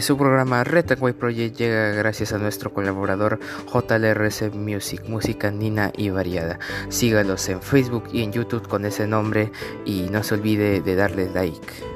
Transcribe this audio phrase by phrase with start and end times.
[0.00, 3.38] Su programa Retaway Project llega gracias a nuestro colaborador
[3.72, 6.58] JLRC Music, música nina y variada.
[6.88, 9.52] Sígalos en Facebook y en YouTube con ese nombre
[9.84, 11.93] y no se olvide de darle like.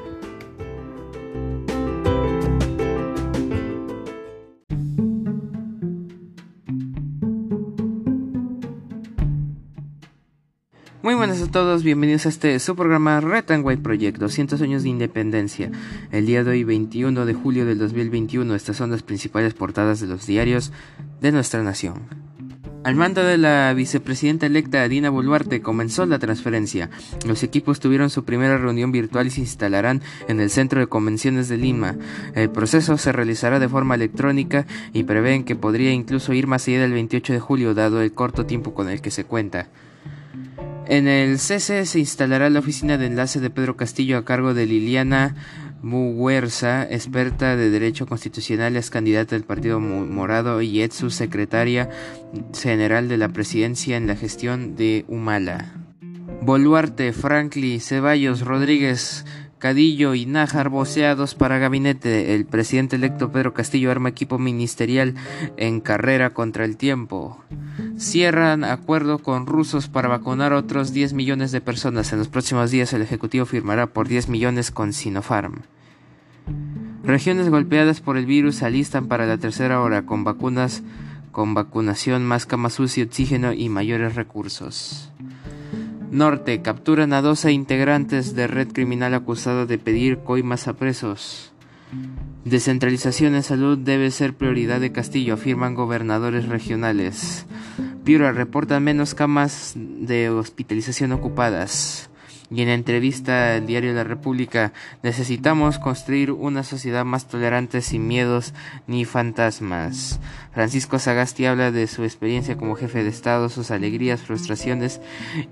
[11.29, 13.43] Buenas a todos, bienvenidos a este su programa Red
[13.83, 15.69] Project, 200 años de independencia.
[16.11, 20.07] El día de hoy, 21 de julio del 2021, estas son las principales portadas de
[20.07, 20.71] los diarios
[21.21, 22.01] de nuestra nación.
[22.83, 26.89] Al mando de la vicepresidenta electa Dina Boluarte comenzó la transferencia.
[27.27, 31.47] Los equipos tuvieron su primera reunión virtual y se instalarán en el Centro de Convenciones
[31.47, 31.95] de Lima.
[32.33, 36.81] El proceso se realizará de forma electrónica y prevén que podría incluso ir más allá
[36.81, 39.67] del 28 de julio dado el corto tiempo con el que se cuenta.
[40.89, 44.65] En el CC se instalará la oficina de enlace de Pedro Castillo a cargo de
[44.65, 45.35] Liliana
[45.83, 51.91] Muguerza, experta de Derecho Constitucional, es candidata del Partido Morado y es secretaria
[52.59, 55.73] general de la presidencia en la gestión de Humala.
[56.41, 59.25] Boluarte, Franklin, Ceballos, Rodríguez,
[59.59, 62.33] Cadillo y Nájar voceados para gabinete.
[62.33, 65.15] El presidente electo Pedro Castillo arma equipo ministerial
[65.57, 67.43] en carrera contra el tiempo.
[67.97, 72.13] Cierran acuerdo con rusos para vacunar otros 10 millones de personas.
[72.13, 75.63] En los próximos días el Ejecutivo firmará por 10 millones con Sinopharm.
[77.03, 80.83] Regiones golpeadas por el virus alistan para la tercera hora con vacunas
[81.31, 85.11] con vacunación, más camas UCI, oxígeno y mayores recursos.
[86.11, 86.61] Norte.
[86.61, 91.53] Capturan a 12 integrantes de red criminal acusada de pedir coimas a presos.
[92.45, 97.45] Descentralización en salud debe ser prioridad de Castillo, afirman gobernadores regionales.
[98.03, 102.09] Piura reporta menos camas de hospitalización ocupadas
[102.51, 104.73] y en entrevista al diario La República,
[105.03, 108.53] necesitamos construir una sociedad más tolerante sin miedos
[108.87, 110.19] ni fantasmas.
[110.53, 114.99] Francisco Sagasti habla de su experiencia como jefe de Estado, sus alegrías, frustraciones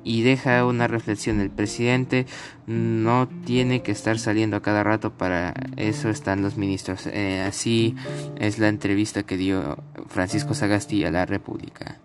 [0.03, 1.39] y deja una reflexión.
[1.39, 2.25] El presidente
[2.65, 7.07] no tiene que estar saliendo a cada rato, para eso están los ministros.
[7.07, 7.95] Eh, así
[8.37, 11.99] es la entrevista que dio Francisco Sagasti a La República.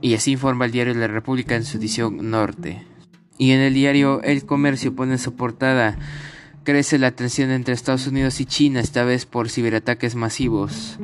[0.00, 2.93] Y así informa el diario La República en su edición norte.
[3.38, 5.98] Y en el diario El Comercio pone su portada
[6.64, 10.98] crece la tensión entre Estados Unidos y China, esta vez por ciberataques masivos.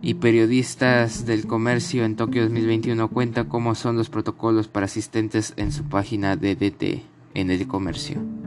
[0.00, 5.70] Y periodistas del comercio en Tokio 2021 cuentan cómo son los protocolos para asistentes en
[5.70, 7.02] su página de DT
[7.34, 8.41] en el comercio.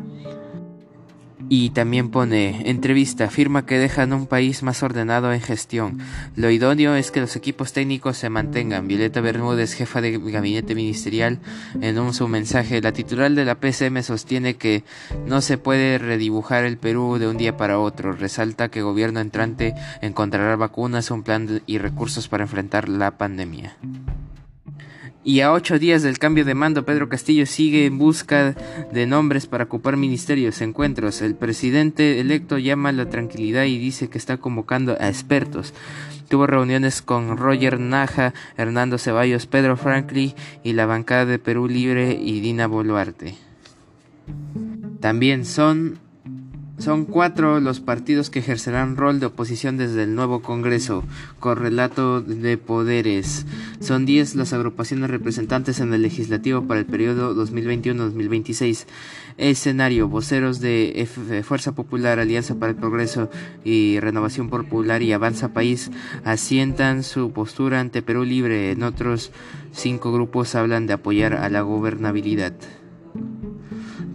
[1.47, 5.99] Y también pone, entrevista, afirma que dejan un país más ordenado en gestión.
[6.35, 8.87] Lo idóneo es que los equipos técnicos se mantengan.
[8.87, 11.39] Violeta Bermúdez, jefa de gabinete ministerial,
[11.81, 14.83] en un su mensaje, la titular de la PCM sostiene que
[15.27, 18.13] no se puede redibujar el Perú de un día para otro.
[18.13, 23.77] Resalta que gobierno entrante encontrará vacunas, un plan y recursos para enfrentar la pandemia.
[25.27, 28.55] Y a ocho días del cambio de mando, Pedro Castillo sigue en busca
[28.93, 31.19] de nombres para ocupar ministerios, encuentros.
[31.23, 35.73] El presidente electo llama a la tranquilidad y dice que está convocando a expertos.
[36.29, 42.13] Tuvo reuniones con Roger Naja, Hernando Ceballos, Pedro Franklin y la bancada de Perú Libre
[42.21, 43.35] y Dina Boluarte.
[44.99, 45.97] También son
[46.77, 51.03] son cuatro los partidos que ejercerán rol de oposición desde el nuevo Congreso,
[51.39, 53.45] correlato de poderes.
[53.79, 58.85] Son diez las agrupaciones representantes en el legislativo para el periodo 2021-2026.
[59.37, 61.07] Escenario, voceros de
[61.45, 63.29] Fuerza Popular, Alianza para el Progreso
[63.63, 65.91] y Renovación Popular y Avanza País
[66.23, 68.71] asientan su postura ante Perú Libre.
[68.71, 69.31] En otros
[69.71, 72.53] cinco grupos hablan de apoyar a la gobernabilidad.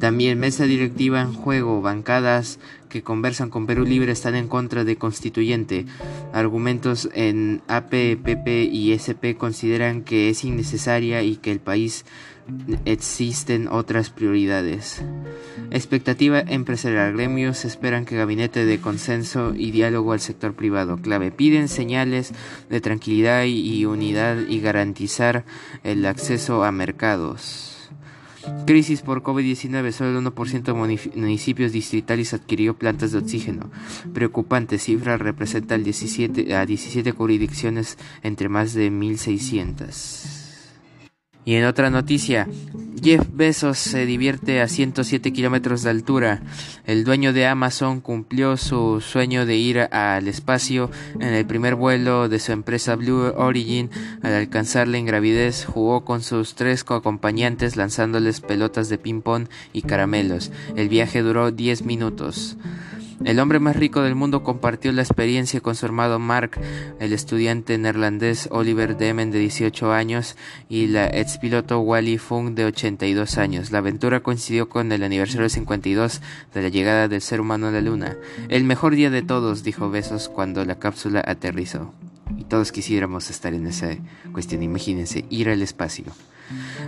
[0.00, 2.58] También mesa directiva en juego, bancadas
[2.88, 5.84] que conversan con Perú Libre están en contra de constituyente.
[6.32, 12.06] Argumentos en AP, PP y SP consideran que es innecesaria y que el país
[12.86, 15.02] existen otras prioridades.
[15.70, 17.12] Expectativa empresarial.
[17.12, 20.96] Gremios esperan que gabinete de consenso y diálogo al sector privado.
[20.96, 21.30] Clave.
[21.30, 22.32] Piden señales
[22.70, 25.44] de tranquilidad y unidad y garantizar
[25.84, 27.79] el acceso a mercados.
[28.66, 29.92] Crisis por COVID-19.
[29.92, 30.72] Solo el 1% de
[31.20, 33.70] municipios distritales adquirió plantas de oxígeno.
[34.12, 40.39] Preocupante cifra representa el 17, a 17 jurisdicciones entre más de 1.600.
[41.44, 42.46] Y en otra noticia,
[43.02, 46.42] Jeff Bezos se divierte a 107 kilómetros de altura.
[46.84, 52.28] El dueño de Amazon cumplió su sueño de ir al espacio en el primer vuelo
[52.28, 53.90] de su empresa Blue Origin.
[54.22, 60.50] Al alcanzar la ingravidez, jugó con sus tres acompañantes lanzándoles pelotas de ping-pong y caramelos.
[60.76, 62.58] El viaje duró 10 minutos.
[63.24, 66.58] El hombre más rico del mundo compartió la experiencia con su hermano Mark,
[67.00, 70.36] el estudiante neerlandés Oliver Demen de 18 años
[70.70, 73.72] y la expiloto Wally Fung de 82 años.
[73.72, 76.22] La aventura coincidió con el aniversario 52
[76.54, 78.16] de la llegada del ser humano a la luna.
[78.48, 81.92] El mejor día de todos, dijo Besos cuando la cápsula aterrizó.
[82.38, 83.96] Y todos quisiéramos estar en esa
[84.32, 86.06] cuestión, imagínense, ir al espacio.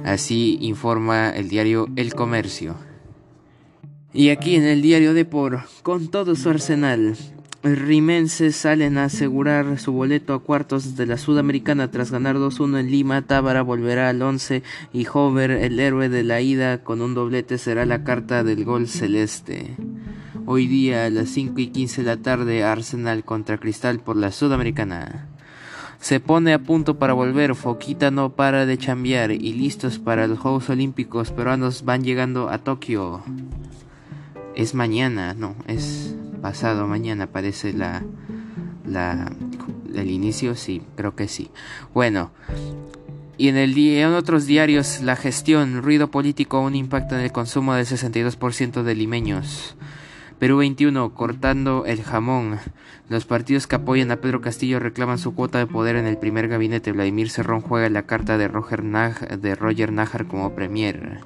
[0.05, 2.77] Así informa el diario El Comercio.
[4.15, 7.17] Y aquí en el diario de Por, con todo su arsenal,
[7.63, 12.91] rimenses salen a asegurar su boleto a cuartos de la Sudamericana tras ganar 2-1 en
[12.91, 13.23] Lima.
[13.23, 14.63] Tábara volverá al 11
[14.93, 18.87] y Hover, el héroe de la ida, con un doblete será la carta del gol
[18.87, 19.77] celeste.
[20.45, 24.31] Hoy día a las 5 y 15 de la tarde, Arsenal contra Cristal por la
[24.31, 25.29] Sudamericana.
[26.01, 30.39] Se pone a punto para volver, Foquita no para de chambear y listos para los
[30.39, 33.23] Juegos Olímpicos peruanos van llegando a Tokio.
[34.55, 38.03] Es mañana, no, es pasado mañana, parece la,
[38.87, 39.33] la,
[39.95, 41.51] el inicio, sí, creo que sí.
[41.95, 42.31] Bueno,
[43.39, 47.75] y en, el en otros diarios, la gestión, ruido político, un impacto en el consumo
[47.75, 49.75] del 62% de limeños.
[50.39, 52.59] Perú 21, cortando el jamón.
[53.09, 56.49] Los partidos que apoyan a Pedro Castillo reclaman su cuota de poder en el primer
[56.49, 56.93] gabinete.
[56.93, 61.21] Vladimir Cerrón juega la carta de Roger, de Roger Najar como premier.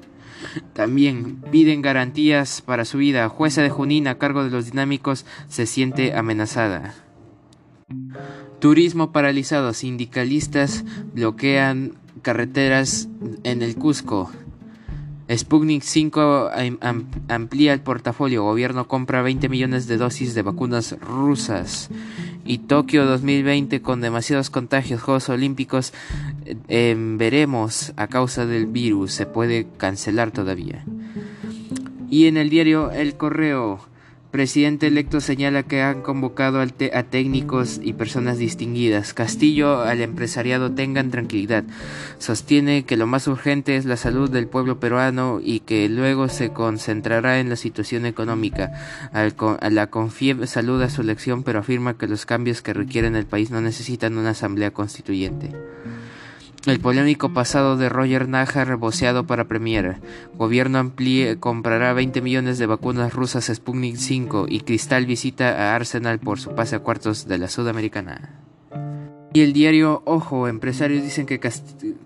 [0.73, 3.29] También piden garantías para su vida.
[3.29, 6.93] Jueza de Junín a cargo de los dinámicos se siente amenazada.
[8.59, 9.73] Turismo paralizado.
[9.73, 13.07] Sindicalistas bloquean carreteras
[13.43, 14.31] en el Cusco.
[15.29, 16.51] Sputnik 5
[17.27, 18.43] amplía el portafolio.
[18.43, 21.89] Gobierno compra 20 millones de dosis de vacunas rusas
[22.45, 25.93] y Tokio 2020 con demasiados contagios, Juegos Olímpicos,
[26.69, 30.85] em, veremos a causa del virus, se puede cancelar todavía.
[32.09, 33.81] Y en el diario El Correo,
[34.37, 39.15] Presidente electo señala que han convocado a técnicos y personas distinguidas.
[39.15, 41.63] Castillo al empresariado tengan tranquilidad.
[42.19, 46.53] Sostiene que lo más urgente es la salud del pueblo peruano y que luego se
[46.53, 49.09] concentrará en la situación económica.
[49.11, 49.89] a la
[50.45, 54.29] saluda su elección pero afirma que los cambios que requieren el país no necesitan una
[54.29, 55.49] asamblea constituyente.
[56.67, 60.01] El polémico pasado de Roger Najar reboceado para Premier.
[60.35, 66.19] Gobierno amplíe, comprará 20 millones de vacunas rusas Sputnik 5 y Cristal visita a Arsenal
[66.19, 68.43] por su pase a cuartos de la Sudamericana.
[69.33, 71.39] Y el diario Ojo, empresarios dicen, que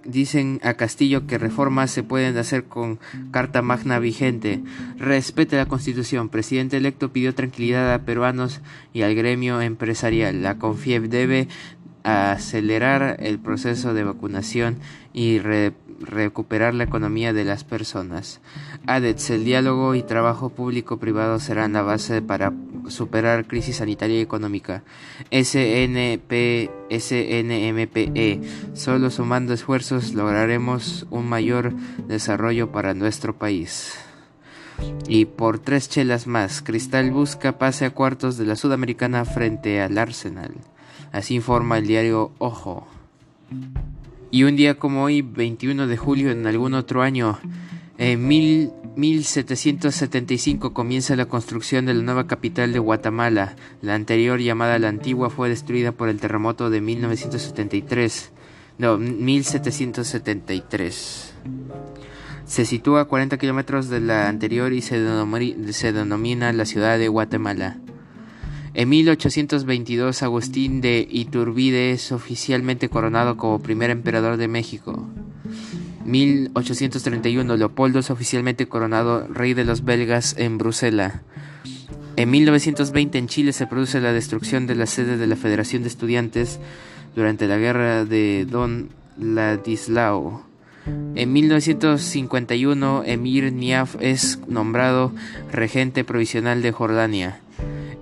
[0.04, 3.00] dicen a Castillo que reformas se pueden hacer con
[3.32, 4.62] carta magna vigente.
[4.98, 6.30] Respete la constitución.
[6.30, 8.62] Presidente electo pidió tranquilidad a peruanos
[8.92, 10.44] y al gremio empresarial.
[10.44, 11.48] La CONFIEB debe
[12.04, 14.78] acelerar el proceso de vacunación
[15.14, 15.40] y
[16.02, 18.42] recuperar la economía de las personas.
[18.88, 22.54] ADETS, el diálogo y trabajo público-privado serán la base para
[22.88, 24.84] superar crisis sanitaria y económica.
[25.32, 28.42] SNP, SNMPE,
[28.74, 31.74] solo sumando esfuerzos lograremos un mayor
[32.08, 33.98] desarrollo para nuestro país.
[35.08, 39.98] Y por tres chelas más, Cristal busca pase a cuartos de la Sudamericana frente al
[40.00, 40.54] Arsenal.
[41.12, 42.88] Así informa el diario Ojo.
[44.32, 47.38] Y un día como hoy, 21 de julio en algún otro año,
[47.98, 53.56] en 1775 comienza la construcción de la nueva capital de Guatemala.
[53.82, 58.32] La anterior llamada la antigua fue destruida por el terremoto de 1973.
[58.78, 61.34] No, 1773.
[62.46, 65.00] Se sitúa a 40 kilómetros de la anterior y se
[65.92, 67.78] denomina la ciudad de Guatemala.
[68.74, 75.08] En 1822 Agustín de Iturbide es oficialmente coronado como primer emperador de México.
[76.06, 81.20] 1831 Leopoldo es oficialmente coronado rey de los belgas en Bruselas.
[82.16, 85.90] En 1920 en Chile se produce la destrucción de la sede de la Federación de
[85.90, 86.60] Estudiantes
[87.14, 90.44] durante la guerra de Don Ladislao.
[91.16, 95.12] En 1951 Emir Niaf es nombrado
[95.52, 97.42] regente provisional de Jordania.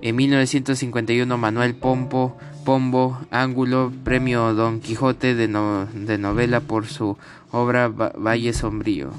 [0.02, 7.18] En 1951 Manuel Pompo, Pombo Ángulo, premio Don Quijote de, novela por su
[7.50, 9.10] obra Valle Sombrío.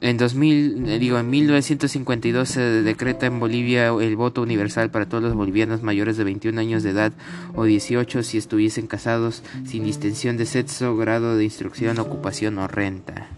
[0.00, 5.22] En 2000, eh, digo, en 1952 se decreta en Bolivia el voto universal para todos
[5.22, 7.12] los bolivianos mayores de 21 años de edad
[7.54, 13.28] o 18 si estuviesen casados sin distinción de sexo, grado de instrucción, ocupación o renta.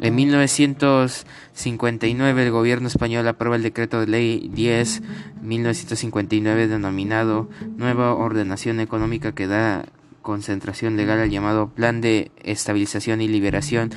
[0.00, 9.32] En 1959 el gobierno español aprueba el decreto de ley 10-1959 denominado Nueva Ordenación Económica
[9.32, 9.86] que da
[10.22, 13.90] concentración legal al llamado Plan de Estabilización y Liberación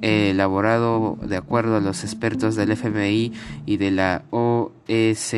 [0.00, 3.32] elaborado de acuerdo a los expertos del FMI
[3.66, 5.36] y de la OMS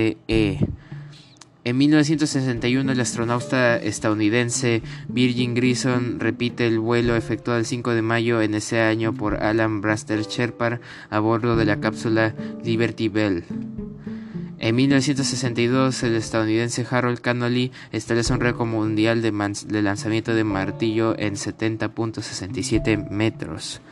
[1.68, 8.40] En 1961, el astronauta estadounidense Virgin Grison repite el vuelo efectuado el 5 de mayo
[8.40, 12.34] en ese año por Alan Braster Sherpa a bordo de la cápsula
[12.64, 13.44] Liberty Bell.
[14.58, 21.34] En 1962, el estadounidense Harold Connolly establece un récord mundial de, lanzamiento de martillo en
[21.34, 23.82] 70.67 metros.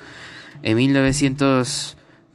[0.62, 0.78] En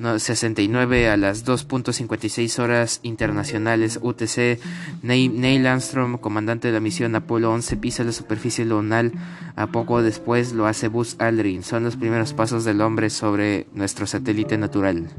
[0.01, 4.59] 1969, a las 2.56 horas internacionales UTC,
[5.03, 9.11] Neil Armstrong, comandante de la misión Apolo 11, pisa la superficie lunar.
[9.55, 11.61] A poco después lo hace Buzz Aldrin.
[11.61, 15.09] Son los primeros pasos del hombre sobre nuestro satélite natural.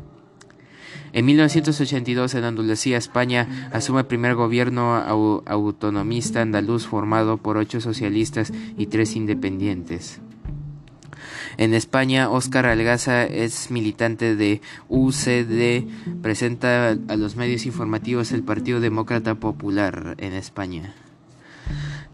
[1.13, 4.97] En 1982, en Andalucía, España, asume el primer gobierno
[5.47, 10.21] autonomista andaluz formado por ocho socialistas y tres independientes.
[11.57, 15.87] En España, Óscar Algaza es militante de UCD,
[16.23, 20.95] presenta a los medios informativos el Partido Demócrata Popular en España.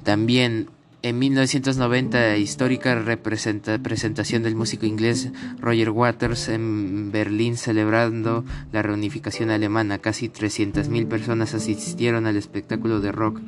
[0.03, 0.69] También
[1.01, 5.31] en 1990, histórica presentación del músico inglés
[5.61, 9.99] Roger Waters en Berlín celebrando la reunificación alemana.
[9.99, 13.41] Casi 300.000 personas asistieron al espectáculo de rock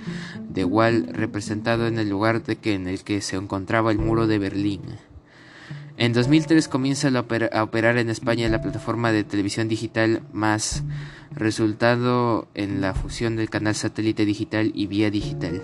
[0.49, 4.29] de Wall representado en el lugar de que, en el que se encontraba el muro
[4.29, 4.83] de Berlín.
[6.01, 10.83] En 2003 comienza a operar en España la plataforma de televisión digital más,
[11.31, 15.61] resultado en la fusión del canal satélite digital y vía digital.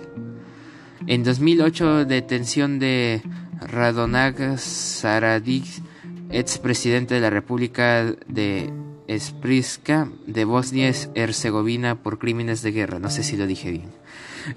[1.07, 3.23] En 2008, detención de
[3.61, 5.65] Radonag Saradic,
[6.29, 8.71] ex presidente de la República de
[9.09, 12.99] Spriska de Bosnia-Herzegovina por crímenes de guerra.
[12.99, 13.89] No sé si lo dije bien.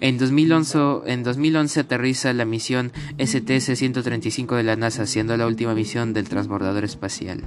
[0.00, 6.12] En 2011, en 2011 aterriza la misión STS-135 de la NASA, siendo la última misión
[6.12, 7.42] del transbordador espacial.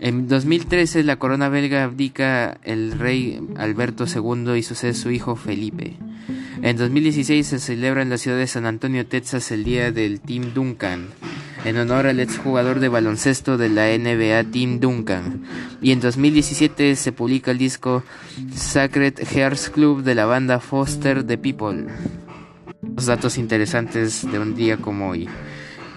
[0.00, 5.98] En 2013 la corona belga abdica el rey Alberto II y sucede su hijo Felipe.
[6.62, 10.54] En 2016 se celebra en la ciudad de San Antonio, Texas, el día del Team
[10.54, 11.08] Duncan,
[11.64, 15.42] en honor al exjugador de baloncesto de la NBA Team Duncan.
[15.82, 18.02] Y en 2017 se publica el disco
[18.54, 21.86] Sacred Hearts Club de la banda Foster the People.
[22.96, 25.28] Los datos interesantes de un día como hoy.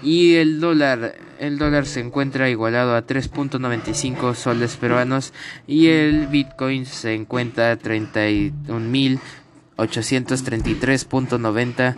[0.02, 5.32] Y el dólar, el dólar se encuentra igualado a 3.95 soles peruanos
[5.66, 9.18] y el Bitcoin se encuentra a 31 mil
[9.76, 11.94] 833.90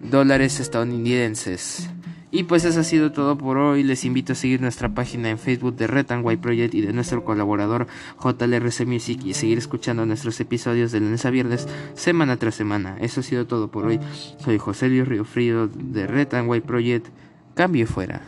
[0.00, 1.88] dólares estadounidenses.
[2.34, 3.84] Y pues eso ha sido todo por hoy.
[3.84, 6.92] Les invito a seguir nuestra página en Facebook de Red and White Project y de
[6.92, 7.86] nuestro colaborador
[8.20, 12.96] JLRC Music y seguir escuchando nuestros episodios de lunes a viernes, semana tras semana.
[13.00, 14.00] Eso ha sido todo por hoy.
[14.44, 17.06] Soy José Luis Río Frío de Red and White Project.
[17.54, 18.22] Cambio fuera.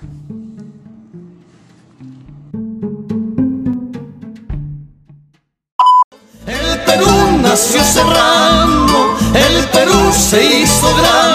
[7.43, 11.26] nació cerrando, el Perú se hizo grande.